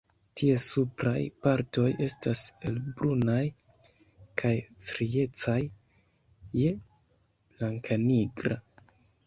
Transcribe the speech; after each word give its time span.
Ties 0.39 0.63
supraj 0.67 1.19
partoj 1.47 1.85
estas 2.05 2.45
helbrunaj 2.63 3.43
kaj 4.43 4.53
striecaj 4.87 5.61
je 6.63 6.75
blankanigra. 6.83 8.63